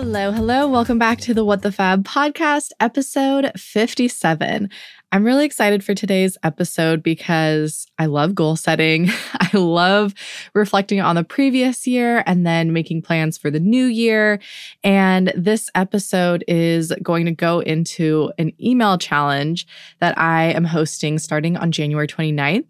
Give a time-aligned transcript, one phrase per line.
[0.00, 0.68] Hello, hello.
[0.68, 4.70] Welcome back to the What the Fab podcast, episode 57.
[5.10, 9.10] I'm really excited for today's episode because I love goal setting.
[9.34, 10.14] I love
[10.54, 14.38] reflecting on the previous year and then making plans for the new year.
[14.84, 19.66] And this episode is going to go into an email challenge
[19.98, 22.68] that I am hosting starting on January 29th.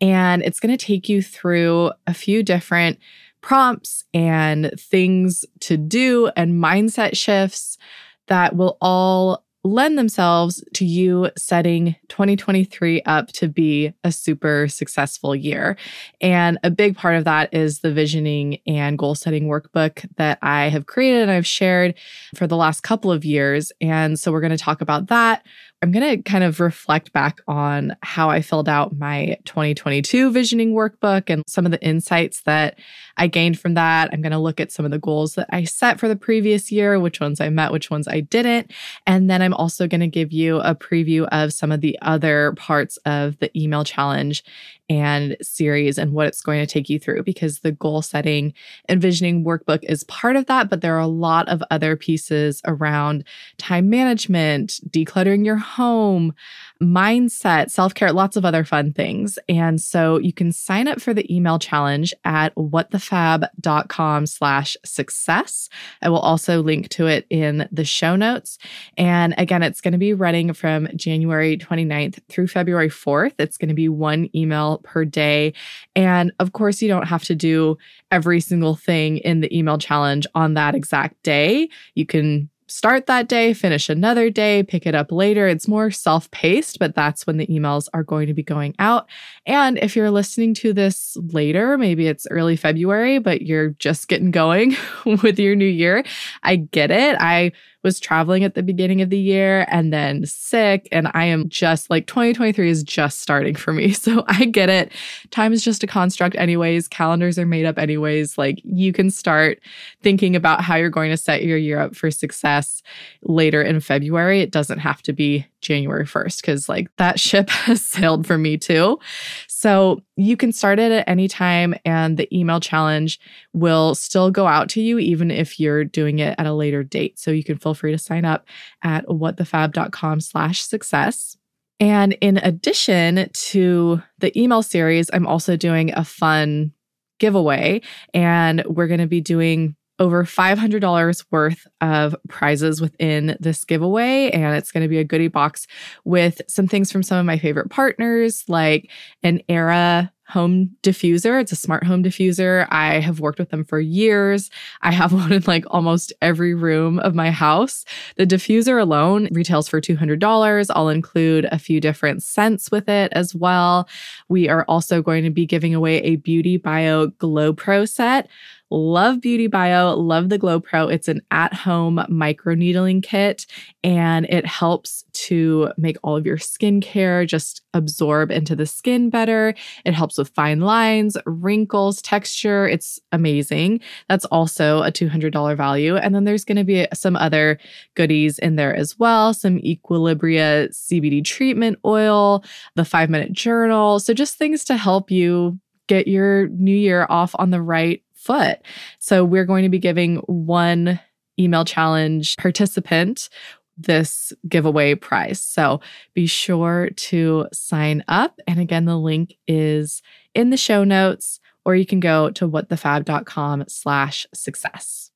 [0.00, 3.00] And it's going to take you through a few different
[3.48, 7.78] prompts and things to do and mindset shifts
[8.26, 15.34] that will all lend themselves to you setting 2023 up to be a super successful
[15.34, 15.78] year.
[16.20, 20.68] And a big part of that is the visioning and goal setting workbook that I
[20.68, 21.94] have created and I've shared
[22.34, 23.72] for the last couple of years.
[23.80, 25.42] And so we're going to talk about that.
[25.80, 30.74] I'm going to kind of reflect back on how I filled out my 2022 visioning
[30.74, 32.80] workbook and some of the insights that
[33.16, 34.10] I gained from that.
[34.12, 36.72] I'm going to look at some of the goals that I set for the previous
[36.72, 38.72] year, which ones I met, which ones I didn't.
[39.06, 42.54] And then I'm also going to give you a preview of some of the other
[42.56, 44.42] parts of the email challenge
[44.88, 48.54] and series and what it's going to take you through because the goal setting
[48.86, 50.70] and visioning workbook is part of that.
[50.70, 53.24] But there are a lot of other pieces around
[53.58, 56.34] time management, decluttering your home,
[56.82, 59.38] mindset, self care, lots of other fun things.
[59.48, 65.68] And so you can sign up for the email challenge at whatthefab.com slash success.
[66.02, 68.58] I will also link to it in the show notes.
[68.96, 73.34] And again, it's going to be running from January 29th through February 4th.
[73.38, 75.52] It's going to be one email per day.
[75.94, 77.76] And of course, you don't have to do
[78.10, 81.68] every single thing in the email challenge on that exact day.
[81.94, 85.48] You can start that day, finish another day, pick it up later.
[85.48, 89.08] It's more self paced, but that's when the emails are going to be going out.
[89.46, 94.30] And if you're listening to this later, maybe it's early February, but you're just getting
[94.30, 94.76] going
[95.22, 96.04] with your new year,
[96.42, 97.16] I get it.
[97.18, 97.52] I
[97.88, 100.86] was traveling at the beginning of the year and then sick.
[100.92, 103.94] And I am just like 2023 is just starting for me.
[104.08, 104.92] So I get it.
[105.30, 106.88] Time is just a construct, anyways.
[106.88, 108.38] Calendars are made up, anyways.
[108.38, 109.58] Like you can start
[110.02, 112.82] thinking about how you're going to set your year up for success
[113.22, 114.40] later in February.
[114.40, 118.56] It doesn't have to be January 1st because like that ship has sailed for me
[118.56, 118.98] too.
[119.46, 123.20] So you can start it at any time and the email challenge
[123.52, 127.20] will still go out to you even if you're doing it at a later date.
[127.20, 128.44] So you can feel free to sign up
[128.82, 131.36] at whatthefab.com slash success.
[131.78, 136.72] And in addition to the email series, I'm also doing a fun
[137.20, 137.80] giveaway
[138.12, 144.30] and we're going to be doing over $500 worth of prizes within this giveaway.
[144.30, 145.66] And it's going to be a goodie box
[146.04, 148.90] with some things from some of my favorite partners, like
[149.22, 151.40] an Aera home diffuser.
[151.40, 152.66] It's a smart home diffuser.
[152.70, 154.50] I have worked with them for years.
[154.82, 157.84] I have one in like almost every room of my house.
[158.16, 160.66] The diffuser alone retails for $200.
[160.74, 163.88] I'll include a few different scents with it as well.
[164.28, 168.28] We are also going to be giving away a Beauty Bio Glow Pro set
[168.70, 170.88] Love Beauty Bio, love the Glow Pro.
[170.88, 173.46] It's an at home microneedling kit
[173.82, 179.54] and it helps to make all of your skincare just absorb into the skin better.
[179.84, 182.68] It helps with fine lines, wrinkles, texture.
[182.68, 183.80] It's amazing.
[184.08, 185.96] That's also a $200 value.
[185.96, 187.58] And then there's going to be some other
[187.94, 194.00] goodies in there as well some Equilibria CBD treatment oil, the five minute journal.
[194.00, 198.58] So just things to help you get your new year off on the right foot.
[198.98, 201.00] So we're going to be giving one
[201.38, 203.28] email challenge participant
[203.76, 205.40] this giveaway prize.
[205.40, 205.80] So
[206.12, 208.40] be sure to sign up.
[208.46, 210.02] And again, the link is
[210.34, 215.12] in the show notes, or you can go to whatthefab.com slash success.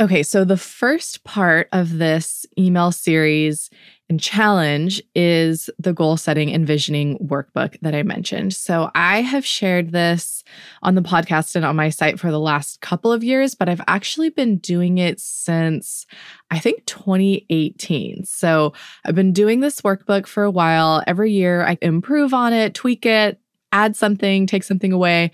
[0.00, 3.70] Okay, so the first part of this email series
[4.10, 8.54] and challenge is the goal setting and visioning workbook that I mentioned.
[8.54, 10.42] So I have shared this
[10.82, 13.80] on the podcast and on my site for the last couple of years, but I've
[13.86, 16.06] actually been doing it since
[16.50, 18.24] I think 2018.
[18.24, 18.72] So
[19.04, 21.04] I've been doing this workbook for a while.
[21.06, 23.38] Every year I improve on it, tweak it,
[23.70, 25.30] add something, take something away.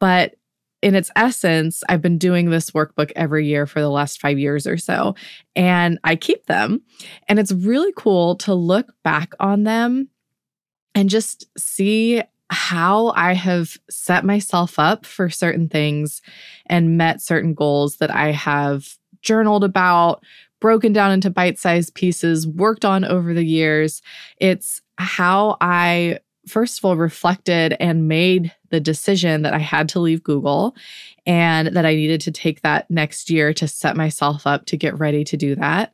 [0.00, 0.34] But
[0.82, 4.66] in its essence, I've been doing this workbook every year for the last five years
[4.66, 5.14] or so,
[5.54, 6.82] and I keep them.
[7.28, 10.08] And it's really cool to look back on them
[10.94, 16.20] and just see how I have set myself up for certain things
[16.66, 20.24] and met certain goals that I have journaled about,
[20.60, 24.02] broken down into bite sized pieces, worked on over the years.
[24.38, 26.18] It's how I
[26.48, 30.74] first of all reflected and made the decision that I had to leave Google
[31.26, 34.98] and that I needed to take that next year to set myself up to get
[34.98, 35.92] ready to do that.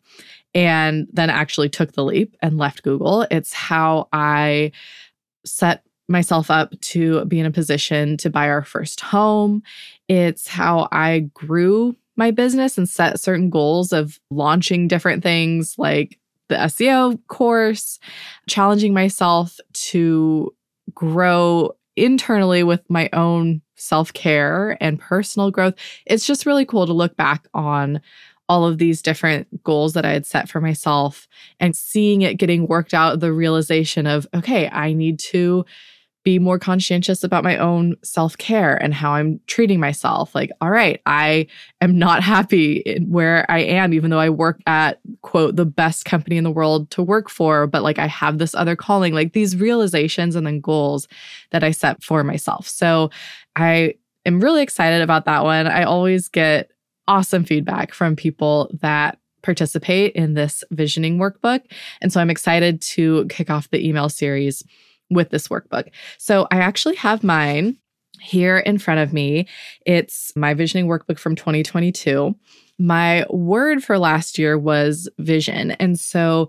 [0.55, 3.27] And then actually took the leap and left Google.
[3.31, 4.73] It's how I
[5.45, 9.63] set myself up to be in a position to buy our first home.
[10.09, 16.19] It's how I grew my business and set certain goals of launching different things like
[16.49, 17.99] the SEO course,
[18.47, 20.55] challenging myself to
[20.95, 25.75] grow internally with my own self care and personal growth.
[26.07, 28.01] It's just really cool to look back on
[28.49, 31.27] all of these different goals that I had set for myself
[31.59, 35.65] and seeing it getting worked out, the realization of, okay, I need to
[36.27, 40.35] be more conscientious about my own self care and how I'm treating myself.
[40.35, 41.47] Like, all right, I
[41.81, 46.37] am not happy where I am, even though I work at, quote, the best company
[46.37, 49.55] in the world to work for, but like I have this other calling, like these
[49.55, 51.07] realizations and then goals
[51.53, 52.67] that I set for myself.
[52.67, 53.11] So
[53.55, 53.95] I
[54.27, 55.69] am really excited about that one.
[55.69, 56.73] I always get
[57.07, 61.61] awesome feedback from people that participate in this visioning workbook.
[62.01, 64.65] And so I'm excited to kick off the email series
[65.11, 65.91] with this workbook.
[66.19, 67.79] So I actually have mine
[68.21, 69.47] here in front of me.
[69.85, 72.35] It's my visioning workbook from 2022.
[72.79, 75.73] My word for last year was vision.
[75.73, 76.49] And so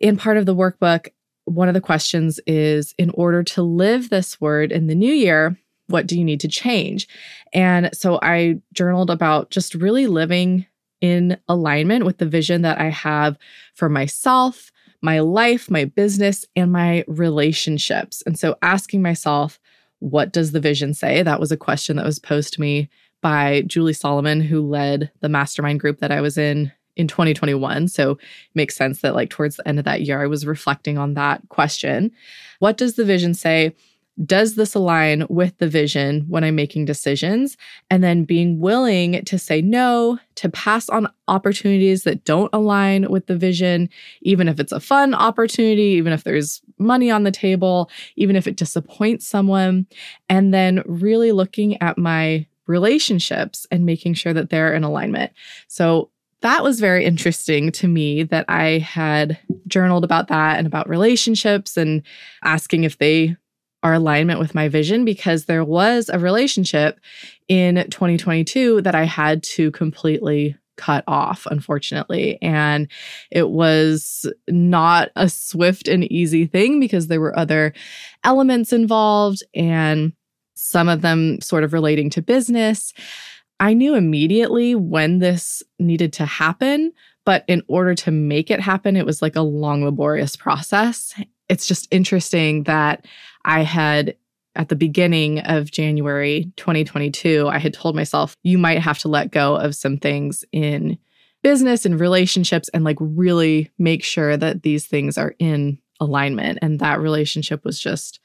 [0.00, 1.08] in part of the workbook,
[1.44, 5.58] one of the questions is in order to live this word in the new year,
[5.88, 7.06] what do you need to change?
[7.52, 10.66] And so I journaled about just really living
[11.00, 13.36] in alignment with the vision that I have
[13.74, 14.72] for myself,
[15.04, 18.22] my life, my business, and my relationships.
[18.24, 19.60] And so asking myself,
[19.98, 21.22] what does the vision say?
[21.22, 22.88] That was a question that was posed to me
[23.20, 27.88] by Julie Solomon, who led the mastermind group that I was in in 2021.
[27.88, 28.18] So it
[28.54, 31.42] makes sense that, like, towards the end of that year, I was reflecting on that
[31.50, 32.10] question.
[32.60, 33.74] What does the vision say?
[34.24, 37.56] Does this align with the vision when I'm making decisions?
[37.90, 43.26] And then being willing to say no, to pass on opportunities that don't align with
[43.26, 43.88] the vision,
[44.22, 48.46] even if it's a fun opportunity, even if there's money on the table, even if
[48.46, 49.86] it disappoints someone.
[50.28, 55.32] And then really looking at my relationships and making sure that they're in alignment.
[55.66, 56.10] So
[56.40, 61.76] that was very interesting to me that I had journaled about that and about relationships
[61.76, 62.02] and
[62.42, 63.36] asking if they
[63.84, 66.98] our alignment with my vision because there was a relationship
[67.46, 72.38] in 2022 that I had to completely cut off, unfortunately.
[72.42, 72.88] And
[73.30, 77.74] it was not a swift and easy thing because there were other
[78.24, 80.14] elements involved and
[80.54, 82.92] some of them sort of relating to business.
[83.60, 86.92] I knew immediately when this needed to happen,
[87.24, 91.14] but in order to make it happen, it was like a long, laborious process.
[91.48, 93.06] It's just interesting that
[93.44, 94.16] I had
[94.56, 99.32] at the beginning of January 2022, I had told myself, you might have to let
[99.32, 100.98] go of some things in
[101.42, 106.58] business and relationships and like really make sure that these things are in alignment.
[106.62, 108.20] And that relationship was just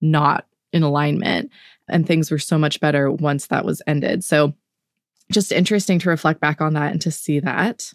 [0.00, 1.50] not in alignment.
[1.88, 4.24] And things were so much better once that was ended.
[4.24, 4.54] So,
[5.30, 7.92] just interesting to reflect back on that and to see that.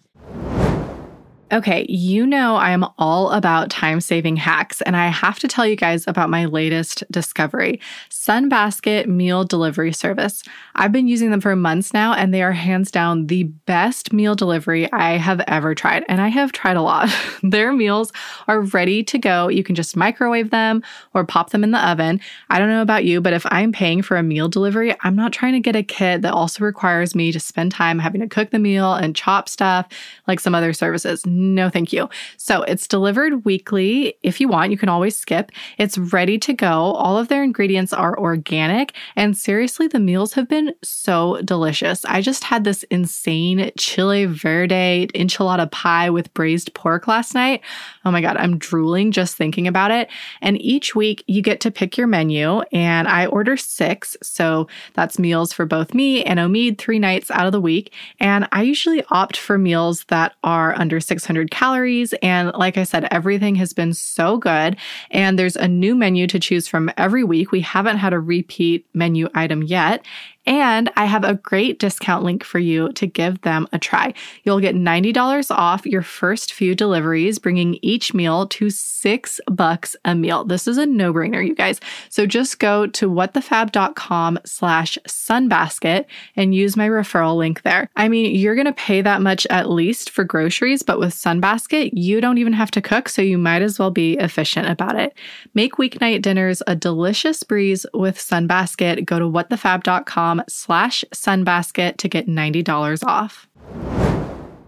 [1.54, 5.68] Okay, you know I am all about time saving hacks, and I have to tell
[5.68, 7.80] you guys about my latest discovery
[8.10, 10.42] Sunbasket Meal Delivery Service.
[10.74, 14.34] I've been using them for months now, and they are hands down the best meal
[14.34, 16.04] delivery I have ever tried.
[16.10, 17.16] And I have tried a lot.
[17.44, 18.12] Their meals
[18.48, 19.48] are ready to go.
[19.48, 20.82] You can just microwave them
[21.14, 22.20] or pop them in the oven.
[22.50, 25.34] I don't know about you, but if I'm paying for a meal delivery, I'm not
[25.34, 28.50] trying to get a kit that also requires me to spend time having to cook
[28.50, 29.88] the meal and chop stuff
[30.28, 32.10] like some other services no, thank you.
[32.38, 34.16] So it's delivered weekly.
[34.24, 35.52] If you want, you can always skip.
[35.78, 36.68] It's ready to go.
[36.68, 38.94] All of their ingredients are organic.
[39.18, 42.06] And seriously, the meals have been so delicious.
[42.06, 47.62] I just had this insane chile verde enchilada pie with braised pork last night.
[48.06, 50.10] Oh my God, I'm drooling just thinking about it.
[50.42, 54.16] And each week you get to pick your menu, and I order six.
[54.24, 57.94] So that's meals for both me and Omid three nights out of the week.
[58.22, 62.14] And I usually opt for meals that are under 600 600 calories.
[62.22, 64.76] And like I said, everything has been so good.
[65.10, 67.52] And there's a new menu to choose from every week.
[67.52, 70.06] We haven't had a repeat menu item yet.
[70.46, 74.14] And I have a great discount link for you to give them a try.
[74.44, 80.16] You'll get $90 off your first few deliveries, bringing each meal to six bucks a
[80.16, 80.44] meal.
[80.44, 81.80] This is a no-brainer, you guys.
[82.10, 87.90] So just go to whatthefab.com slash sunbasket and use my referral link there.
[87.96, 91.92] I mean, you're going to pay that much at least for groceries, but with Sunbasket,
[91.94, 95.14] you don't even have to cook, so you might as well be efficient about it.
[95.54, 99.06] Make weeknight dinners a delicious breeze with Sunbasket.
[99.06, 103.48] Go to whatthefab.com slash sunbasket to get $90 off.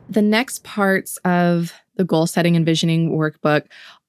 [0.10, 3.64] The next parts of the goal setting and visioning workbook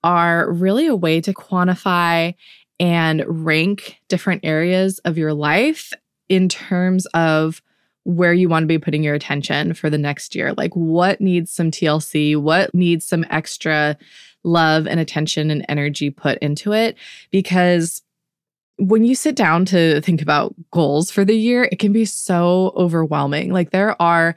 [0.05, 2.35] are really a way to quantify
[2.79, 5.93] and rank different areas of your life
[6.29, 7.63] in terms of
[8.05, 10.53] where you want to be putting your attention for the next year.
[10.53, 12.37] Like, what needs some TLC?
[12.37, 13.97] What needs some extra
[14.45, 16.97] love and attention and energy put into it?
[17.33, 18.03] Because
[18.79, 22.73] when you sit down to think about goals for the year, it can be so
[22.77, 23.53] overwhelming.
[23.53, 24.37] Like, there are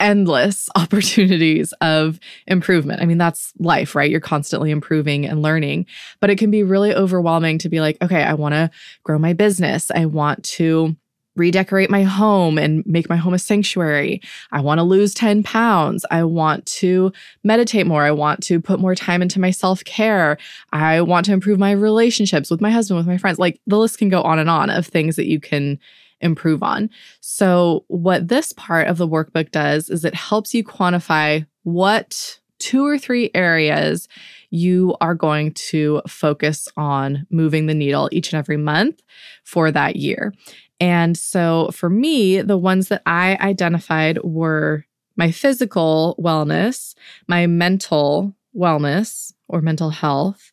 [0.00, 3.00] endless opportunities of improvement.
[3.00, 4.10] I mean, that's life, right?
[4.10, 5.86] You're constantly improving and learning,
[6.20, 8.70] but it can be really overwhelming to be like, okay, I want to
[9.02, 9.90] grow my business.
[9.94, 10.96] I want to
[11.36, 14.20] redecorate my home and make my home a sanctuary.
[14.52, 16.04] I want to lose 10 pounds.
[16.10, 17.12] I want to
[17.42, 18.02] meditate more.
[18.04, 20.38] I want to put more time into my self care.
[20.72, 23.38] I want to improve my relationships with my husband, with my friends.
[23.38, 25.78] Like the list can go on and on of things that you can
[26.20, 26.90] improve on.
[27.20, 32.86] So, what this part of the workbook does is it helps you quantify what two
[32.86, 34.08] or three areas
[34.50, 39.02] you are going to focus on moving the needle each and every month
[39.42, 40.32] for that year.
[40.80, 44.84] And so for me, the ones that I identified were
[45.16, 46.94] my physical wellness,
[47.28, 50.52] my mental wellness or mental health.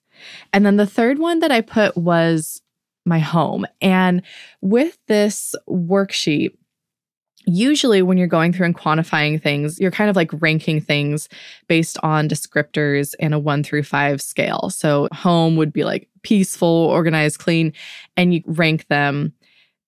[0.54, 2.62] And then the third one that I put was
[3.06, 3.66] my home.
[3.82, 4.22] And
[4.62, 6.56] with this worksheet,
[7.48, 11.28] usually when you're going through and quantifying things, you're kind of like ranking things
[11.68, 14.70] based on descriptors in a one through five scale.
[14.70, 17.74] So home would be like peaceful, organized, clean,
[18.16, 19.34] and you rank them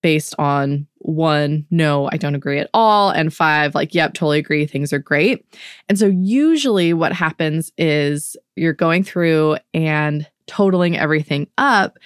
[0.04, 4.66] based on one, no, I don't agree at all, and five, like, yep, totally agree,
[4.66, 5.46] things are great.
[5.88, 11.98] And so usually what happens is you're going through and totaling everything up,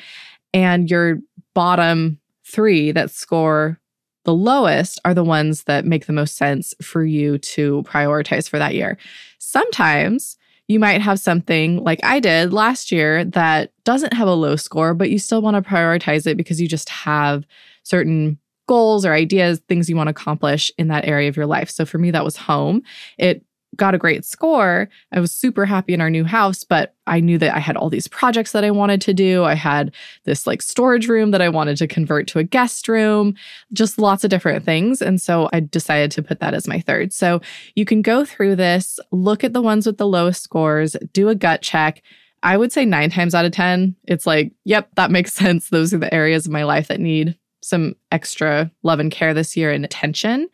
[0.55, 1.19] and your
[1.55, 3.81] bottom three that score
[4.25, 8.61] the lowest are the ones that make the most sense for you to prioritize for
[8.61, 8.97] that year.
[9.39, 10.39] Sometimes
[10.69, 14.95] you might have something like I did last year that doesn't have a low score,
[14.95, 17.45] but you still want to prioritize it because you just have
[17.89, 21.71] certain goals or ideas, things you want to accomplish in that area of your life.
[21.71, 22.83] So for me, that was home.
[23.17, 23.43] It
[23.77, 24.89] got a great score.
[25.13, 27.91] I was super happy in our new house, but I knew that I had all
[27.91, 29.45] these projects that I wanted to do.
[29.45, 33.35] I had this like storage room that I wanted to convert to a guest room,
[33.73, 35.03] just lots of different things.
[35.03, 37.13] And so I decided to put that as my third.
[37.13, 37.41] So
[37.75, 41.35] you can go through this, look at the ones with the lowest scores, do a
[41.35, 42.03] gut check.
[42.43, 45.69] I would say nine times out of 10, it's like, yep, that makes sense.
[45.69, 47.37] Those are the areas of my life that need
[47.69, 50.49] some extra love and care this year and attention.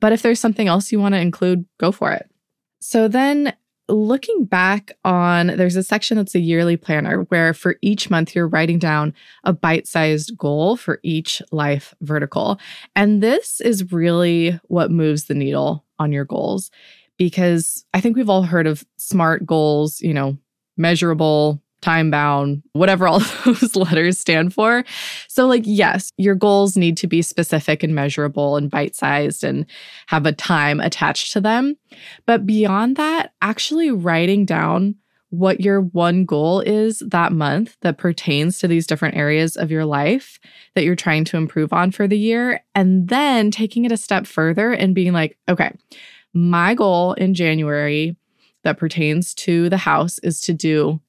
[0.00, 2.30] But if there's something else you want to include, go for it.
[2.80, 3.54] So then
[3.88, 8.46] looking back on there's a section that's a yearly planner where for each month you're
[8.46, 9.12] writing down
[9.44, 12.58] a bite-sized goal for each life vertical.
[12.94, 16.70] And this is really what moves the needle on your goals
[17.18, 20.38] because I think we've all heard of SMART goals, you know,
[20.76, 24.84] measurable, time bound, whatever all those letters stand for.
[25.28, 29.66] So, like, yes, your goals need to be specific and measurable and bite sized and
[30.06, 31.76] have a time attached to them.
[32.26, 34.96] But beyond that, actually writing down
[35.30, 39.84] what your one goal is that month that pertains to these different areas of your
[39.84, 40.40] life
[40.74, 42.60] that you're trying to improve on for the year.
[42.74, 45.72] And then taking it a step further and being like, okay,
[46.34, 48.16] my goal in January
[48.64, 51.00] that pertains to the house is to do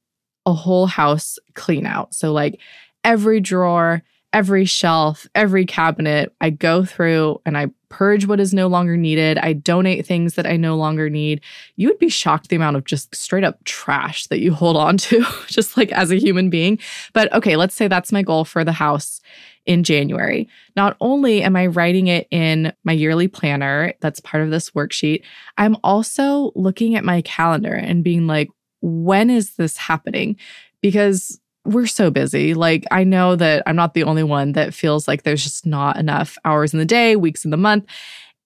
[0.45, 2.13] a whole house clean out.
[2.13, 2.59] So, like
[3.03, 8.67] every drawer, every shelf, every cabinet, I go through and I purge what is no
[8.67, 9.37] longer needed.
[9.37, 11.41] I donate things that I no longer need.
[11.75, 14.97] You would be shocked the amount of just straight up trash that you hold on
[14.97, 16.79] to, just like as a human being.
[17.13, 19.19] But okay, let's say that's my goal for the house
[19.65, 20.47] in January.
[20.75, 25.23] Not only am I writing it in my yearly planner, that's part of this worksheet,
[25.57, 28.49] I'm also looking at my calendar and being like,
[28.81, 30.37] when is this happening?
[30.81, 32.53] Because we're so busy.
[32.53, 35.97] Like, I know that I'm not the only one that feels like there's just not
[35.97, 37.85] enough hours in the day, weeks in the month.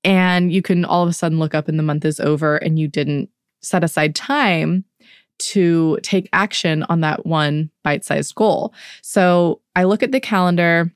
[0.03, 2.77] And you can all of a sudden look up and the month is over and
[2.77, 3.29] you didn't
[3.61, 4.85] set aside time
[5.37, 8.73] to take action on that one bite sized goal.
[9.01, 10.93] So I look at the calendar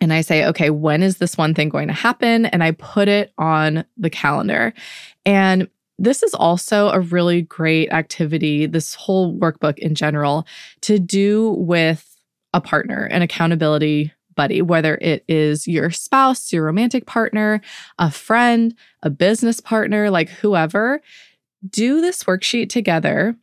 [0.00, 2.46] and I say, okay, when is this one thing going to happen?
[2.46, 4.74] And I put it on the calendar.
[5.24, 5.68] And
[6.02, 10.46] this is also a really great activity, this whole workbook in general,
[10.82, 12.18] to do with
[12.52, 17.60] a partner, an accountability buddy, whether it is your spouse, your romantic partner,
[17.98, 21.00] a friend, a business partner, like whoever.
[21.68, 23.36] Do this worksheet together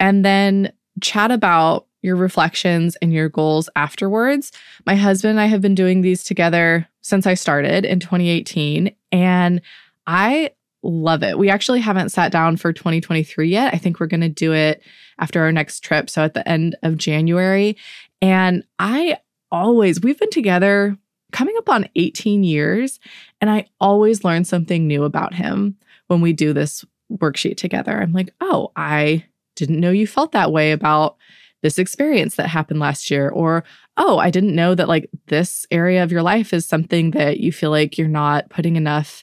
[0.00, 4.50] and then chat about your reflections and your goals afterwards.
[4.86, 9.60] My husband and I have been doing these together since I started in 2018, and
[10.06, 10.50] I
[10.82, 11.38] love it.
[11.38, 13.74] We actually haven't sat down for 2023 yet.
[13.74, 14.82] I think we're going to do it
[15.18, 16.08] after our next trip.
[16.08, 17.76] So at the end of January.
[18.22, 19.18] And I
[19.50, 20.96] always, we've been together
[21.32, 22.98] coming up on 18 years,
[23.40, 25.76] and I always learn something new about him
[26.08, 28.00] when we do this worksheet together.
[28.00, 31.16] I'm like, oh, I didn't know you felt that way about
[31.62, 33.64] this experience that happened last year or
[33.98, 37.52] oh i didn't know that like this area of your life is something that you
[37.52, 39.22] feel like you're not putting enough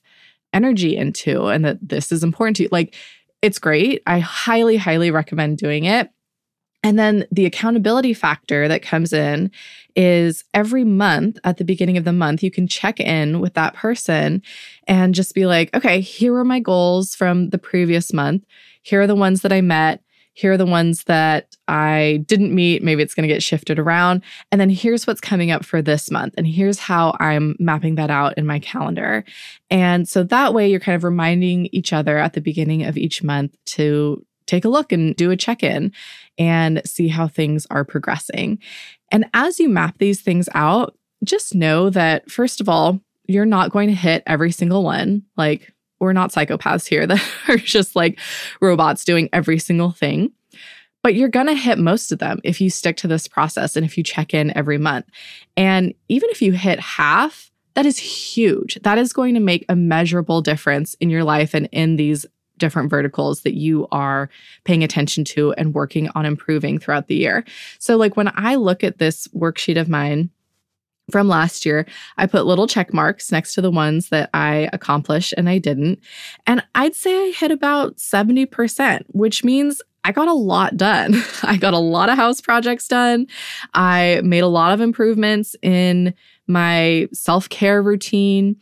[0.54, 2.70] energy into and that this is important to you.
[2.72, 2.96] Like
[3.42, 4.01] it's great.
[4.08, 6.10] I highly highly recommend doing it.
[6.84, 9.51] And then the accountability factor that comes in
[9.96, 13.74] is every month at the beginning of the month, you can check in with that
[13.74, 14.44] person
[14.88, 18.46] and just be like, okay, here are my goals from the previous month.
[18.84, 20.01] Here are the ones that I met
[20.38, 22.84] here are the ones that I didn't meet.
[22.84, 24.22] Maybe it's going to get shifted around.
[24.51, 26.36] And then here's what's coming up for this month.
[26.38, 29.25] And here's how I'm mapping that out in my calendar.
[29.72, 33.24] And so that way you're kind of reminding each other at the beginning of each
[33.24, 35.91] month to take a look and do a check in
[36.38, 38.60] and see how things are progressing.
[39.12, 43.72] And as you map these things out, just know that, first of all, you're not
[43.72, 45.24] going to hit every single one.
[45.36, 48.20] Like, we're not psychopaths here that are just like
[48.62, 50.32] robots doing every single thing.
[51.04, 53.86] But you're going to hit most of them if you stick to this process and
[53.86, 55.06] if you check in every month.
[55.56, 58.80] And even if you hit half, that is huge.
[58.82, 62.25] That is going to make a measurable difference in your life and in these
[62.58, 64.30] different verticals that you are
[64.63, 67.45] paying attention to and working on improving throughout the year.
[67.80, 70.32] So, like when I look at this worksheet of mine,
[71.12, 71.86] from last year,
[72.17, 76.00] I put little check marks next to the ones that I accomplished and I didn't.
[76.46, 81.15] And I'd say I hit about 70%, which means I got a lot done.
[81.43, 83.28] I got a lot of house projects done.
[83.74, 86.13] I made a lot of improvements in
[86.48, 88.58] my self care routine.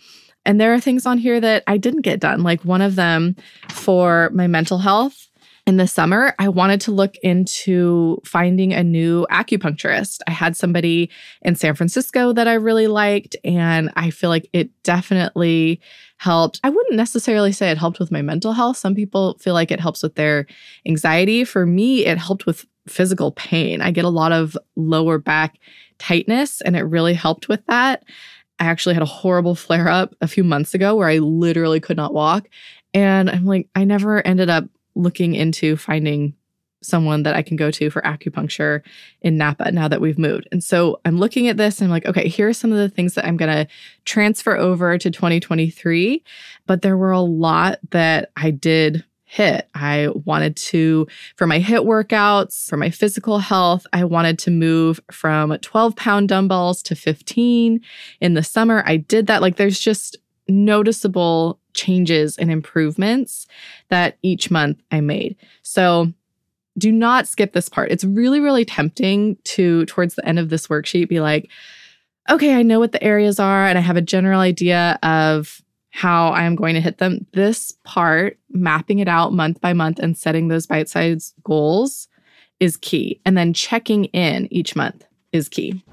[0.47, 3.35] And there are things on here that I didn't get done, like one of them
[3.69, 5.27] for my mental health
[5.67, 10.19] in the summer, I wanted to look into finding a new acupuncturist.
[10.27, 11.09] I had somebody
[11.41, 15.81] in San Francisco that I really liked, and I feel like it definitely
[16.17, 16.59] helped.
[16.63, 18.77] I wouldn't necessarily say it helped with my mental health.
[18.77, 20.45] Some people feel like it helps with their
[20.87, 21.43] anxiety.
[21.43, 23.81] For me, it helped with physical pain.
[23.81, 25.57] I get a lot of lower back
[25.97, 28.03] tightness, and it really helped with that.
[28.59, 31.97] I actually had a horrible flare up a few months ago where I literally could
[31.97, 32.47] not walk.
[32.93, 36.33] And I'm like, I never ended up looking into finding
[36.85, 38.81] someone that I can go to for acupuncture
[39.21, 40.47] in Napa now that we've moved.
[40.51, 42.89] And so I'm looking at this and I'm like, okay, here are some of the
[42.89, 43.67] things that I'm going to
[44.05, 46.23] transfer over to 2023.
[46.67, 49.67] But there were a lot that I did hit.
[49.73, 54.99] I wanted to, for my HIIT workouts, for my physical health, I wanted to move
[55.11, 57.81] from 12 pound dumbbells to 15
[58.21, 58.83] in the summer.
[58.85, 59.41] I did that.
[59.41, 63.47] Like there's just noticeable changes and improvements
[63.89, 65.35] that each month I made.
[65.63, 66.11] So
[66.77, 67.91] do not skip this part.
[67.91, 71.49] It's really, really tempting to, towards the end of this worksheet, be like,
[72.29, 76.29] okay, I know what the areas are and I have a general idea of how
[76.29, 77.25] I am going to hit them.
[77.31, 82.09] This part, mapping it out month by month and setting those bite sized goals
[82.59, 83.21] is key.
[83.25, 85.83] And then checking in each month is key.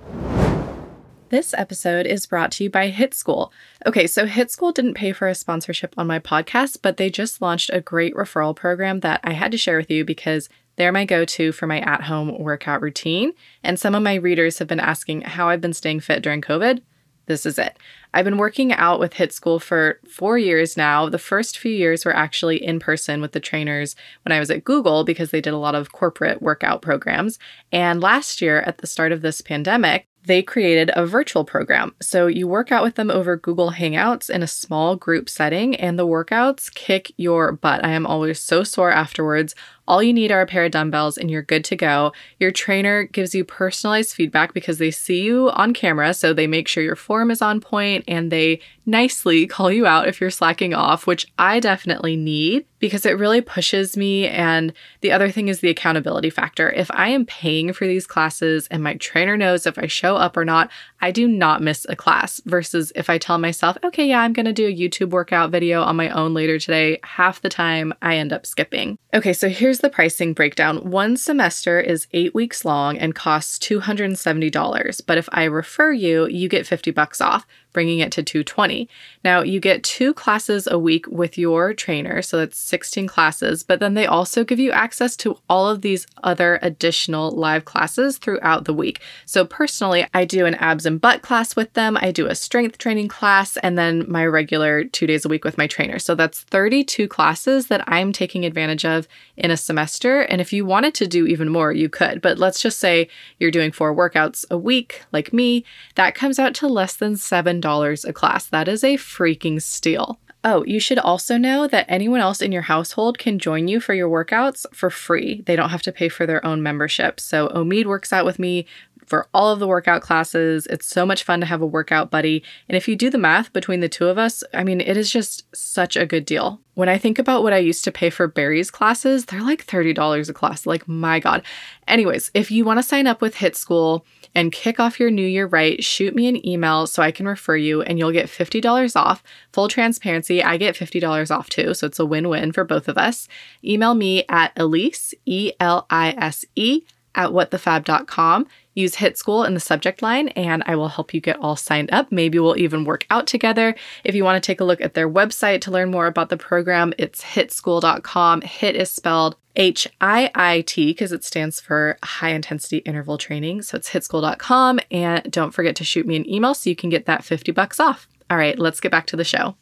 [1.33, 3.55] This episode is brought to you by HIIT School.
[3.87, 7.40] Okay, so HIIT School didn't pay for a sponsorship on my podcast, but they just
[7.40, 11.07] launched a great referral program that I had to share with you because they're my
[11.07, 13.33] go to for my at home workout routine.
[13.64, 16.83] And some of my readers have been asking how I've been staying fit during COVID.
[17.25, 17.79] This is it.
[18.12, 21.09] I've been working out with HIIT School for four years now.
[21.09, 24.64] The first few years were actually in person with the trainers when I was at
[24.64, 27.38] Google because they did a lot of corporate workout programs.
[27.73, 31.95] And last year, at the start of this pandemic, they created a virtual program.
[32.01, 35.99] So you work out with them over Google Hangouts in a small group setting, and
[35.99, 37.85] the workouts kick your butt.
[37.85, 39.55] I am always so sore afterwards.
[39.88, 42.12] All you need are a pair of dumbbells and you're good to go.
[42.38, 46.68] Your trainer gives you personalized feedback because they see you on camera, so they make
[46.68, 50.75] sure your form is on point and they nicely call you out if you're slacking
[50.75, 54.27] off, which I definitely need because it really pushes me.
[54.27, 56.68] And the other thing is the accountability factor.
[56.71, 60.37] If I am paying for these classes and my trainer knows if I show up
[60.37, 60.68] or not,
[61.01, 62.40] I do not miss a class.
[62.45, 65.83] Versus if I tell myself, okay, yeah, I'm going to do a YouTube workout video
[65.83, 68.99] on my own later today, half the time I end up skipping.
[69.14, 70.91] Okay, so here's the pricing breakdown.
[70.91, 75.01] One semester is eight weeks long and costs $270.
[75.07, 78.89] But if I refer you, you get 50 bucks off bringing it to 220.
[79.25, 83.81] Now, you get two classes a week with your trainer, so that's 16 classes, but
[83.81, 88.65] then they also give you access to all of these other additional live classes throughout
[88.65, 89.01] the week.
[89.27, 92.79] So, personally, I do an abs and butt class with them, I do a strength
[92.79, 95.99] training class, and then my regular two days a week with my trainer.
[95.99, 100.21] So, that's 32 classes that I'm taking advantage of in a semester.
[100.21, 102.21] And if you wanted to do even more, you could.
[102.21, 103.09] But let's just say
[103.39, 107.61] you're doing four workouts a week, like me, that comes out to less than seven
[107.62, 108.46] $10 a class.
[108.46, 110.18] That is a freaking steal.
[110.44, 113.94] Oh, you should also know that anyone else in your household can join you for
[113.94, 115.42] your workouts for free.
[115.46, 117.20] They don't have to pay for their own membership.
[117.20, 118.66] So, Omid works out with me
[119.07, 120.67] for all of the workout classes.
[120.67, 122.43] It's so much fun to have a workout buddy.
[122.69, 125.11] And if you do the math between the two of us, I mean, it is
[125.11, 126.61] just such a good deal.
[126.75, 130.29] When I think about what I used to pay for Barry's classes, they're like $30
[130.29, 130.67] a class.
[130.67, 131.43] Like, my God.
[131.87, 135.27] Anyways, if you want to sign up with HIIT School, and kick off your new
[135.27, 138.97] year right, shoot me an email so I can refer you and you'll get $50
[138.97, 139.23] off.
[139.53, 142.99] Full transparency, I get $50 off too, so it's a win win for both of
[142.99, 143.29] us.
[143.65, 146.83] Email me at Elise, E L I S E,
[147.15, 148.47] at whatthefab.com.
[148.75, 151.93] Use HIIT School in the subject line, and I will help you get all signed
[151.93, 152.11] up.
[152.11, 153.75] Maybe we'll even work out together.
[154.05, 156.37] If you want to take a look at their website to learn more about the
[156.37, 158.43] program, it's hiitschool.com.
[158.43, 163.63] HIIT is spelled H I I T because it stands for high intensity interval training.
[163.63, 164.81] So it's hiitschool.com.
[164.91, 167.79] And don't forget to shoot me an email so you can get that 50 bucks
[167.79, 168.09] off.
[168.31, 169.57] All right, let's get back to the show.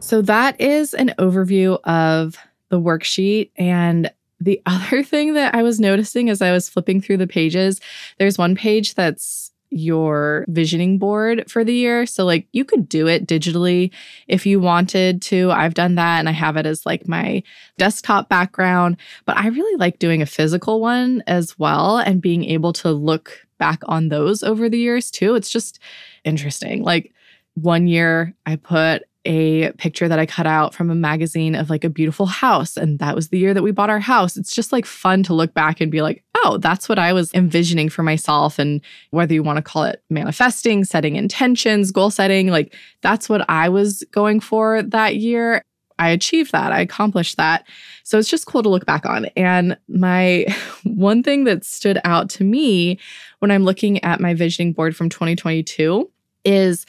[0.00, 2.36] So that is an overview of
[2.68, 3.50] the worksheet.
[3.56, 7.80] And the other thing that I was noticing as I was flipping through the pages,
[8.18, 12.06] there's one page that's your visioning board for the year.
[12.06, 13.90] So, like, you could do it digitally
[14.26, 15.50] if you wanted to.
[15.50, 17.42] I've done that and I have it as like my
[17.76, 18.96] desktop background,
[19.26, 23.46] but I really like doing a physical one as well and being able to look
[23.58, 25.34] back on those over the years too.
[25.34, 25.78] It's just
[26.24, 26.82] interesting.
[26.82, 27.12] Like,
[27.54, 31.84] one year I put a picture that I cut out from a magazine of like
[31.84, 32.78] a beautiful house.
[32.78, 34.38] And that was the year that we bought our house.
[34.38, 37.32] It's just like fun to look back and be like, oh, that's what I was
[37.34, 38.58] envisioning for myself.
[38.58, 43.44] And whether you want to call it manifesting, setting intentions, goal setting, like that's what
[43.50, 45.62] I was going for that year.
[45.98, 46.72] I achieved that.
[46.72, 47.66] I accomplished that.
[48.04, 49.26] So it's just cool to look back on.
[49.36, 50.46] And my
[50.84, 52.98] one thing that stood out to me
[53.40, 56.10] when I'm looking at my visioning board from 2022
[56.46, 56.86] is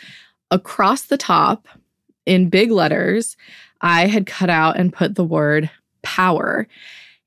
[0.52, 1.68] across the top
[2.26, 3.38] in big letters,
[3.82, 5.70] I had cut out and put the word
[6.02, 6.68] power.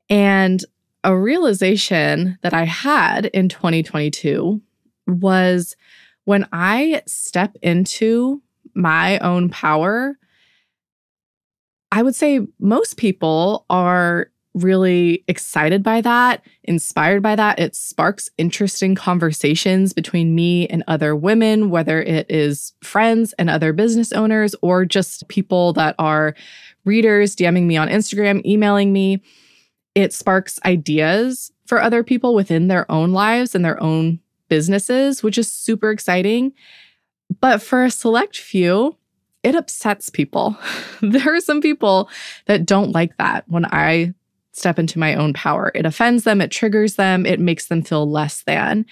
[0.09, 0.65] And
[1.05, 4.61] a realization that I had in 2022
[5.07, 5.77] was
[6.25, 8.43] when I step into
[8.75, 10.17] my own power,
[11.91, 17.59] I would say most people are really excited by that, inspired by that.
[17.59, 23.73] It sparks interesting conversations between me and other women, whether it is friends and other
[23.73, 26.35] business owners or just people that are
[26.85, 29.23] readers DMing me on Instagram, emailing me.
[29.95, 35.39] It sparks ideas for other people within their own lives and their own businesses, which
[35.39, 36.53] is super exciting.
[37.41, 38.97] But for a select few,
[39.43, 40.57] it upsets people.
[41.03, 42.11] there are some people
[42.47, 44.15] that don't like that when I
[44.53, 45.73] step into my own power.
[45.75, 48.87] It offends them, it triggers them, it makes them feel less than.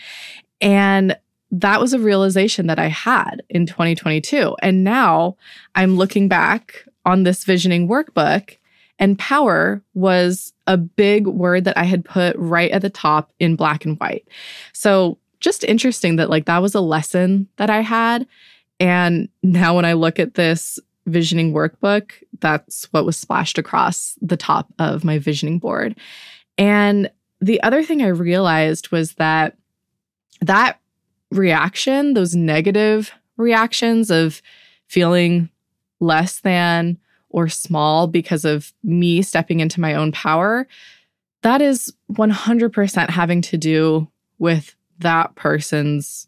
[0.61, 1.17] And
[1.51, 4.57] that was a realization that I had in 2022.
[4.63, 5.37] And now
[5.75, 8.57] I'm looking back on this visioning workbook,
[8.99, 13.57] and power was a big word that I had put right at the top in
[13.57, 14.29] black and white.
[14.73, 18.27] So just interesting that, like, that was a lesson that I had.
[18.79, 20.79] And now when I look at this
[21.11, 25.97] visioning workbook, that's what was splashed across the top of my visioning board.
[26.57, 29.57] And the other thing I realized was that
[30.41, 30.81] that
[31.31, 34.43] reaction, those negative reactions of
[34.89, 35.49] feeling
[36.01, 36.99] less than
[37.31, 40.67] or small because of me stepping into my own power,
[41.43, 46.27] that is 100% having to do with that person's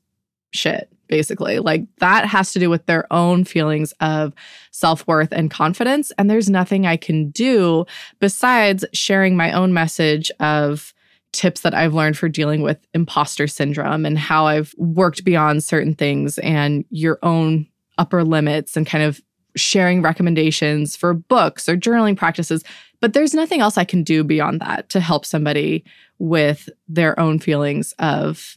[0.52, 1.59] shit basically.
[1.59, 4.33] Like that has to do with their own feelings of
[4.70, 6.11] self worth and confidence.
[6.16, 7.85] And there's nothing I can do
[8.18, 10.94] besides sharing my own message of
[11.35, 15.94] tips that I've learned for dealing with imposter syndrome and how I've worked beyond certain
[15.94, 17.66] things and your own
[17.98, 19.20] upper limits and kind of
[19.55, 22.64] sharing recommendations for books or journaling practices.
[23.03, 25.85] But there's nothing else I can do beyond that to help somebody
[26.18, 28.57] with their own feelings of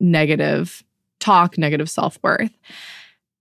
[0.00, 0.82] negative
[1.22, 2.52] talk, negative self worth.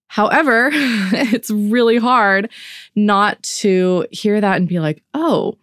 [0.08, 2.50] However, it's really hard
[2.96, 5.58] not to hear that and be like, oh,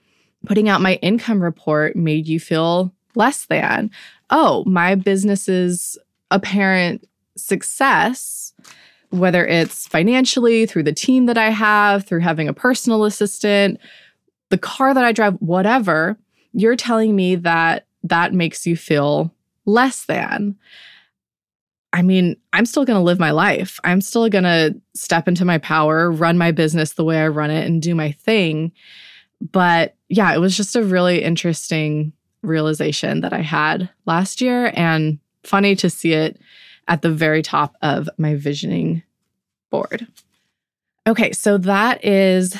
[0.46, 3.90] putting out my income report made you feel less than.
[4.31, 5.98] Oh, my business's
[6.31, 8.52] apparent success
[9.11, 13.81] whether it's financially, through the team that I have, through having a personal assistant,
[14.50, 16.18] the car that I drive, whatever,
[16.52, 19.33] you're telling me that that makes you feel
[19.64, 20.57] less than.
[21.92, 23.81] I mean, I'm still going to live my life.
[23.83, 27.51] I'm still going to step into my power, run my business the way I run
[27.51, 28.72] it, and do my thing.
[29.40, 35.18] But yeah, it was just a really interesting realization that I had last year and
[35.44, 36.38] funny to see it
[36.88, 39.03] at the very top of my visioning
[39.70, 40.07] board.
[41.07, 42.57] Okay, so that is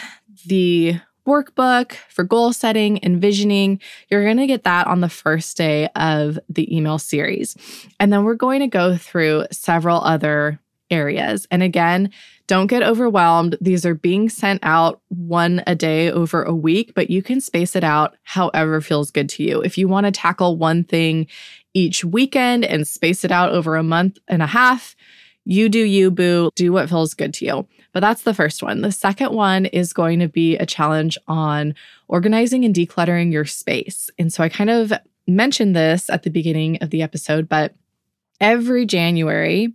[0.47, 3.81] the workbook for goal setting and visioning.
[4.09, 7.57] You're going to get that on the first day of the email series.
[8.01, 10.59] And then we're going to go through several other
[10.91, 11.47] areas.
[11.51, 12.11] And again,
[12.47, 13.59] don't get overwhelmed.
[13.61, 17.77] These are being sent out one a day over a week, but you can space
[17.77, 19.61] it out however feels good to you.
[19.61, 21.27] If you want to tackle one thing
[21.75, 24.97] each weekend and space it out over a month and a half.
[25.45, 26.51] You do you, boo.
[26.57, 27.69] Do what feels good to you.
[27.93, 28.83] But that's the first one.
[28.83, 31.75] The second one is going to be a challenge on
[32.07, 34.11] organizing and decluttering your space.
[34.19, 34.93] And so I kind of
[35.27, 37.75] mentioned this at the beginning of the episode, but
[38.41, 39.73] every January,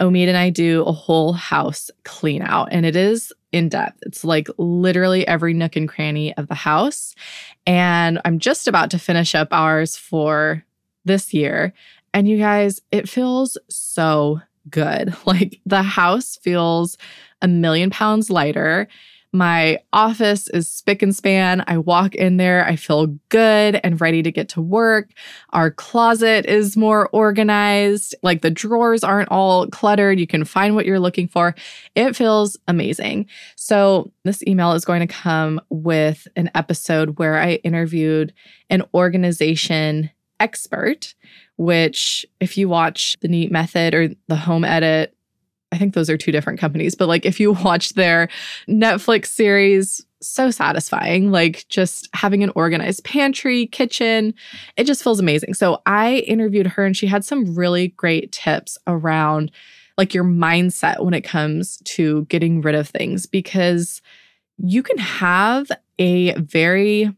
[0.00, 3.98] Omid and I do a whole house clean out, and it is in depth.
[4.02, 7.14] It's like literally every nook and cranny of the house.
[7.66, 10.64] And I'm just about to finish up ours for
[11.04, 11.72] this year.
[12.14, 14.40] And you guys, it feels so
[14.70, 15.14] good.
[15.26, 16.96] Like the house feels
[17.42, 18.88] a million pounds lighter.
[19.30, 21.62] My office is spick and span.
[21.66, 25.10] I walk in there, I feel good and ready to get to work.
[25.50, 30.18] Our closet is more organized, like the drawers aren't all cluttered.
[30.18, 31.54] You can find what you're looking for.
[31.94, 33.26] It feels amazing.
[33.56, 38.32] So, this email is going to come with an episode where I interviewed
[38.70, 41.14] an organization expert,
[41.58, 45.14] which, if you watch the Neat Method or the Home Edit,
[45.70, 48.28] I think those are two different companies, but like if you watch their
[48.68, 51.30] Netflix series, so satisfying.
[51.30, 54.34] Like just having an organized pantry, kitchen,
[54.76, 55.54] it just feels amazing.
[55.54, 59.50] So I interviewed her and she had some really great tips around
[59.96, 64.00] like your mindset when it comes to getting rid of things because
[64.58, 67.12] you can have a very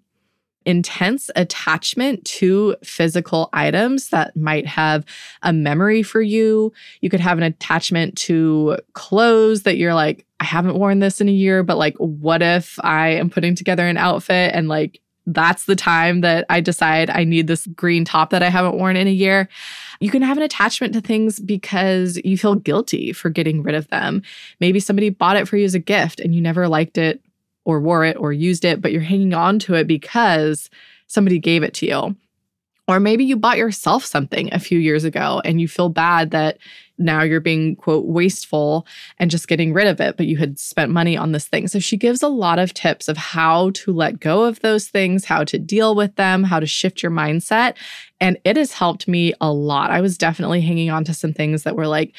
[0.66, 5.04] intense attachment to physical items that might have
[5.42, 6.72] a memory for you.
[7.00, 11.28] You could have an attachment to clothes that you're like, I haven't worn this in
[11.28, 15.66] a year, but like, what if I am putting together an outfit and like, that's
[15.66, 19.06] the time that I decide I need this green top that I haven't worn in
[19.06, 19.48] a year.
[20.00, 23.86] You can have an attachment to things because you feel guilty for getting rid of
[23.88, 24.22] them.
[24.60, 27.22] Maybe somebody bought it for you as a gift and you never liked it
[27.64, 30.70] or wore it or used it, but you're hanging on to it because
[31.06, 32.16] somebody gave it to you.
[32.88, 36.58] Or maybe you bought yourself something a few years ago and you feel bad that
[36.98, 38.84] now you're being, quote, wasteful
[39.18, 41.68] and just getting rid of it, but you had spent money on this thing.
[41.68, 45.24] So she gives a lot of tips of how to let go of those things,
[45.24, 47.76] how to deal with them, how to shift your mindset.
[48.20, 49.92] And it has helped me a lot.
[49.92, 52.14] I was definitely hanging on to some things that were like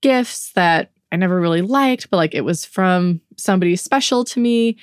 [0.00, 4.76] gifts that I never really liked, but like it was from somebody special to me.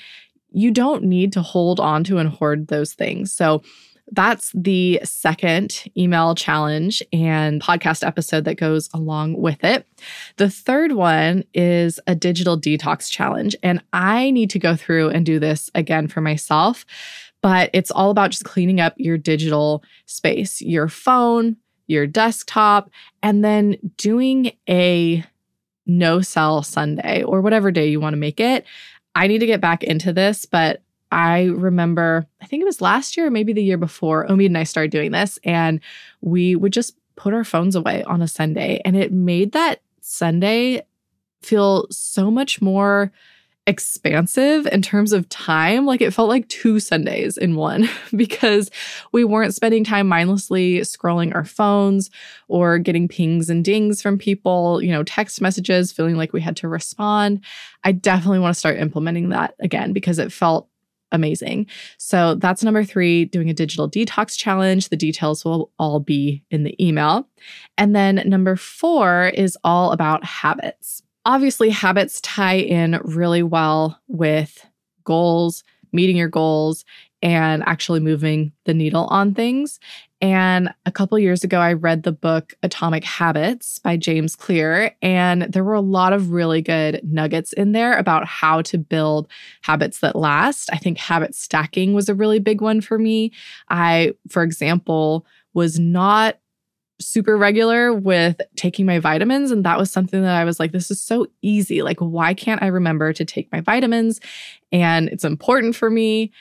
[0.51, 3.31] You don't need to hold on to and hoard those things.
[3.31, 3.61] So
[4.11, 9.85] that's the second email challenge and podcast episode that goes along with it.
[10.37, 13.55] The third one is a digital detox challenge.
[13.61, 16.83] And I need to go through and do this again for myself,
[17.43, 22.89] but it's all about just cleaning up your digital space, your phone, your desktop,
[23.21, 25.23] and then doing a
[25.85, 28.65] no cell Sunday or whatever day you want to make it.
[29.15, 33.15] I need to get back into this, but I remember, I think it was last
[33.15, 35.79] year maybe the year before, Omid and I started doing this, and
[36.21, 38.81] we would just put our phones away on a Sunday.
[38.83, 40.81] And it made that Sunday
[41.41, 43.11] feel so much more
[43.65, 45.85] expansive in terms of time.
[45.85, 48.69] Like it felt like two Sundays in one because
[49.11, 52.09] we weren't spending time mindlessly scrolling our phones
[52.47, 56.57] or getting pings and dings from people, you know, text messages, feeling like we had
[56.57, 57.43] to respond.
[57.83, 60.67] I definitely want to start implementing that again because it felt
[61.13, 61.67] amazing.
[61.97, 64.89] So that's number three, doing a digital detox challenge.
[64.89, 67.29] The details will all be in the email.
[67.77, 71.03] And then number four is all about habits.
[71.25, 74.65] Obviously, habits tie in really well with
[75.05, 76.83] goals, meeting your goals,
[77.21, 79.79] and actually moving the needle on things.
[80.19, 85.43] And a couple years ago, I read the book Atomic Habits by James Clear, and
[85.43, 89.29] there were a lot of really good nuggets in there about how to build
[89.61, 90.69] habits that last.
[90.73, 93.31] I think habit stacking was a really big one for me.
[93.69, 96.37] I, for example, was not
[97.03, 99.51] super regular with taking my vitamins.
[99.51, 101.81] And that was something that I was like, this is so easy.
[101.81, 104.19] Like, why can't I remember to take my vitamins?
[104.71, 106.31] And it's important for me.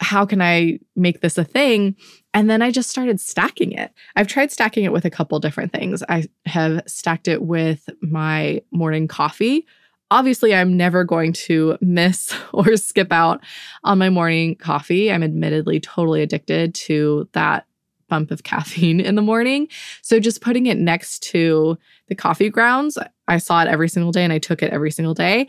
[0.00, 1.96] How can I make this a thing?
[2.32, 3.92] And then I just started stacking it.
[4.16, 6.02] I've tried stacking it with a couple different things.
[6.08, 9.66] I have stacked it with my morning coffee.
[10.12, 13.42] Obviously, I'm never going to miss or skip out
[13.84, 15.12] on my morning coffee.
[15.12, 17.66] I'm admittedly totally addicted to that
[18.10, 19.68] bump of caffeine in the morning.
[20.02, 24.24] So just putting it next to the coffee grounds, I saw it every single day
[24.24, 25.48] and I took it every single day.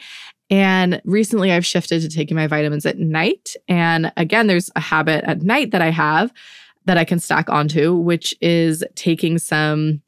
[0.50, 3.56] And recently I've shifted to taking my vitamins at night.
[3.68, 6.32] And again, there's a habit at night that I have
[6.86, 10.02] that I can stack onto, which is taking some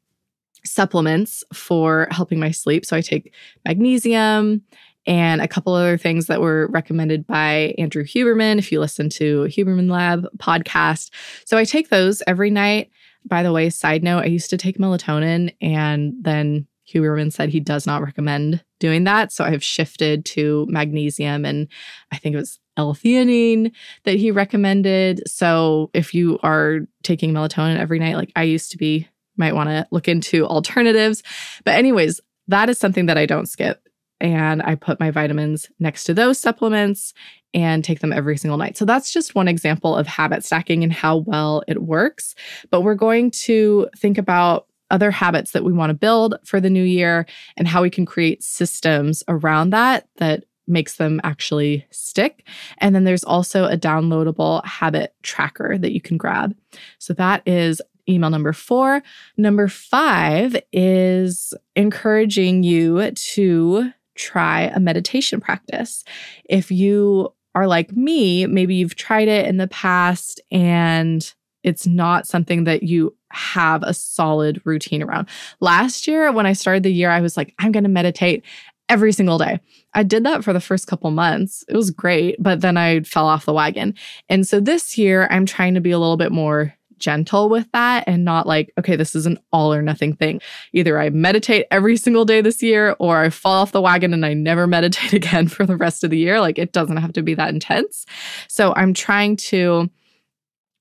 [0.64, 2.86] supplements for helping my sleep.
[2.86, 3.32] So I take
[3.66, 4.62] magnesium
[5.06, 9.42] and a couple other things that were recommended by Andrew Huberman, if you listen to
[9.44, 11.10] Huberman Lab podcast.
[11.44, 12.90] So I take those every night.
[13.26, 17.60] By the way, side note, I used to take melatonin and then Huberman said he
[17.60, 19.32] does not recommend doing that.
[19.32, 21.68] So I've shifted to magnesium and
[22.12, 23.72] I think it was L-theanine
[24.04, 25.22] that he recommended.
[25.26, 29.68] So if you are taking melatonin every night, like I used to be, might want
[29.70, 31.22] to look into alternatives.
[31.64, 33.88] But anyways, that is something that I don't skip
[34.24, 37.12] and I put my vitamins next to those supplements
[37.52, 38.78] and take them every single night.
[38.78, 42.34] So that's just one example of habit stacking and how well it works.
[42.70, 46.70] But we're going to think about other habits that we want to build for the
[46.70, 47.26] new year
[47.58, 52.48] and how we can create systems around that that makes them actually stick.
[52.78, 56.56] And then there's also a downloadable habit tracker that you can grab.
[56.98, 59.02] So that is email number four.
[59.36, 66.04] Number five is encouraging you to try a meditation practice.
[66.44, 72.26] If you are like me, maybe you've tried it in the past and it's not
[72.26, 75.28] something that you have a solid routine around.
[75.60, 78.44] Last year, when I started the year, I was like, I'm going to meditate
[78.88, 79.60] every single day.
[79.94, 81.64] I did that for the first couple months.
[81.68, 83.94] It was great, but then I fell off the wagon.
[84.28, 86.74] And so this year, I'm trying to be a little bit more
[87.04, 90.40] gentle with that and not like, okay, this is an all or nothing thing.
[90.72, 94.24] Either I meditate every single day this year or I fall off the wagon and
[94.24, 96.40] I never meditate again for the rest of the year.
[96.40, 98.06] Like it doesn't have to be that intense.
[98.48, 99.90] So I'm trying to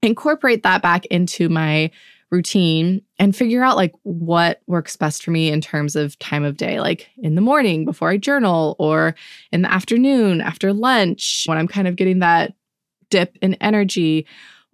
[0.02, 1.92] incorporate that back into my
[2.32, 6.58] routine and figure out like what works best for me in terms of time of
[6.58, 9.14] day like in the morning before I journal or
[9.52, 12.54] in the afternoon after lunch when I'm kind of getting that
[13.12, 14.26] dip in energy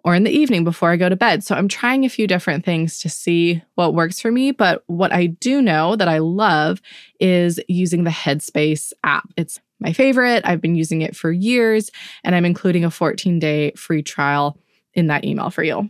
[0.04, 1.44] or in the evening before I go to bed.
[1.44, 4.52] So I'm trying a few different things to see what works for me.
[4.52, 6.82] But what I do know that I love
[7.20, 9.28] is using the Headspace app.
[9.36, 10.44] It's my favorite.
[10.46, 11.90] I've been using it for years,
[12.24, 14.58] and I'm including a 14 day free trial
[14.94, 15.90] in that email for you.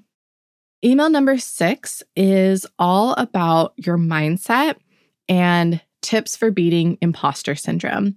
[0.83, 4.75] Email number six is all about your mindset
[5.27, 8.15] and tips for beating imposter syndrome.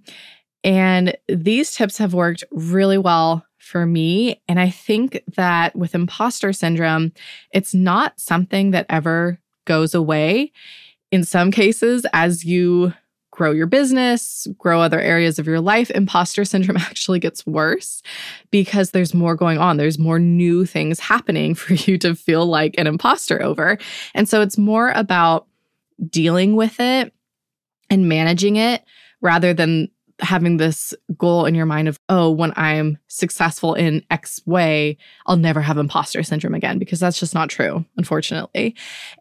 [0.63, 4.41] And these tips have worked really well for me.
[4.47, 7.13] And I think that with imposter syndrome,
[7.53, 10.51] it's not something that ever goes away.
[11.11, 12.93] In some cases, as you
[13.31, 18.03] grow your business, grow other areas of your life, imposter syndrome actually gets worse
[18.51, 19.77] because there's more going on.
[19.77, 23.77] There's more new things happening for you to feel like an imposter over.
[24.13, 25.47] And so it's more about
[26.09, 27.13] dealing with it
[27.89, 28.83] and managing it
[29.21, 34.41] rather than having this goal in your mind of, oh, when I'm successful in X
[34.45, 38.75] way, I'll never have imposter syndrome again, because that's just not true, unfortunately.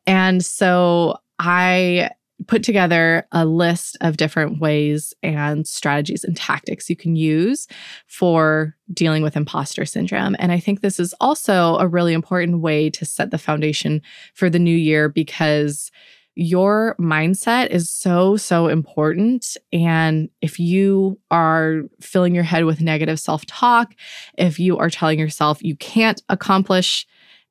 [0.06, 2.10] And so I
[2.48, 7.68] put together a list of different ways and strategies and tactics you can use
[8.08, 10.34] for dealing with imposter syndrome.
[10.40, 14.02] And I think this is also a really important way to set the foundation
[14.34, 15.92] for the new year because
[16.34, 19.56] your mindset is so, so important.
[19.72, 23.94] And if you are filling your head with negative self talk,
[24.38, 27.06] if you are telling yourself you can't accomplish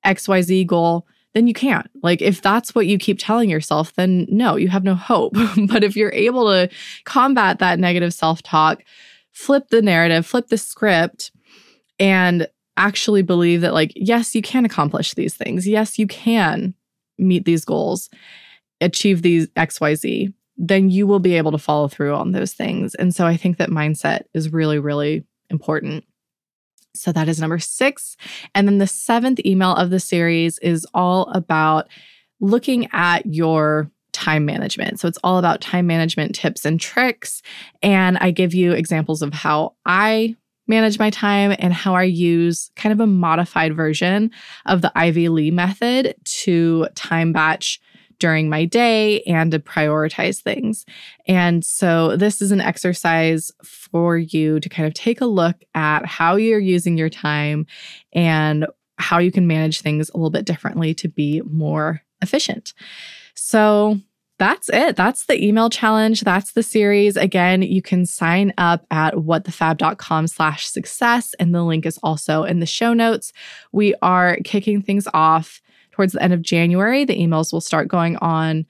[0.06, 1.90] XYZ goal, then you can't.
[2.04, 5.34] Like, if that's what you keep telling yourself, then no, you have no hope.
[5.68, 6.70] but if you're able to
[7.06, 8.84] combat that negative self talk,
[9.32, 11.32] flip the narrative, flip the script,
[12.00, 15.68] and actually believe that, like, yes, you can accomplish these things.
[15.68, 16.74] Yes, you can
[17.18, 18.10] meet these goals,
[18.82, 22.94] achieve these XYZ, then you will be able to follow through on those things.
[22.96, 26.04] And so I think that mindset is really, really important.
[26.94, 28.18] So that is number six.
[28.54, 31.88] And then the seventh email of the series is all about
[32.40, 35.00] looking at your time management.
[35.00, 37.42] So it's all about time management tips and tricks.
[37.82, 40.36] And I give you examples of how I
[40.68, 44.32] manage my time and how I use kind of a modified version
[44.66, 47.80] of the Ivy Lee method to time batch
[48.22, 50.86] during my day and to prioritize things.
[51.28, 56.06] And so, this is an exercise for you to kind of take a look at
[56.06, 57.66] how you're using your time
[58.14, 58.68] and
[58.98, 62.74] how you can manage things a little bit differently to be more efficient.
[63.34, 64.00] So,
[64.38, 64.96] that's it.
[64.96, 66.22] That's the email challenge.
[66.22, 67.16] That's the series.
[67.16, 71.36] Again, you can sign up at whatthefab.com slash success.
[71.40, 73.34] And the link is also in the show notes.
[73.72, 75.62] We are kicking things off
[75.92, 77.06] towards the end of January.
[77.06, 78.66] The emails will start going on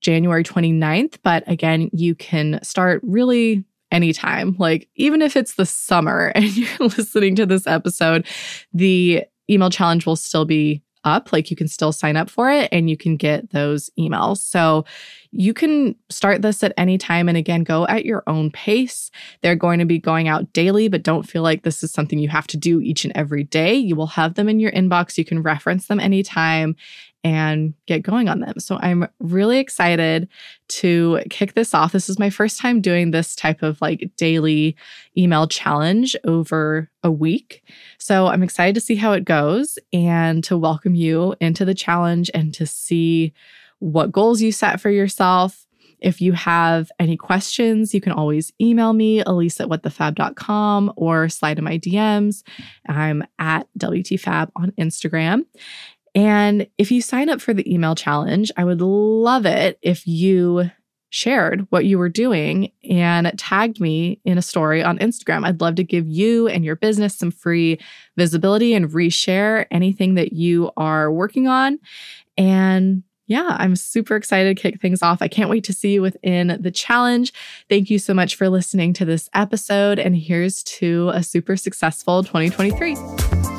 [0.00, 1.18] January 29th.
[1.22, 4.56] But again, you can start really anytime.
[4.58, 8.26] Like, even if it's the summer and you're listening to this episode,
[8.72, 11.32] the email challenge will still be up.
[11.32, 14.38] Like you can still sign up for it and you can get those emails.
[14.38, 14.84] So
[15.30, 19.10] you can start this at any time and again, go at your own pace.
[19.42, 22.28] They're going to be going out daily, but don't feel like this is something you
[22.28, 23.74] have to do each and every day.
[23.74, 25.16] You will have them in your inbox.
[25.16, 26.76] You can reference them anytime
[27.26, 28.60] and get going on them.
[28.60, 30.28] So I'm really excited
[30.68, 31.90] to kick this off.
[31.90, 34.76] This is my first time doing this type of like daily
[35.18, 37.64] email challenge over a week.
[37.98, 42.30] So I'm excited to see how it goes and to welcome you into the challenge
[42.32, 43.32] and to see
[43.80, 45.66] what goals you set for yourself.
[45.98, 51.58] If you have any questions, you can always email me, elise at whatthefab.com or slide
[51.58, 52.42] in my DMs.
[52.86, 55.46] I'm at WTFab on Instagram.
[56.16, 60.70] And if you sign up for the email challenge, I would love it if you
[61.10, 65.46] shared what you were doing and tagged me in a story on Instagram.
[65.46, 67.78] I'd love to give you and your business some free
[68.16, 71.78] visibility and reshare anything that you are working on.
[72.36, 75.20] And yeah, I'm super excited to kick things off.
[75.20, 77.32] I can't wait to see you within the challenge.
[77.68, 79.98] Thank you so much for listening to this episode.
[79.98, 83.55] And here's to a super successful 2023.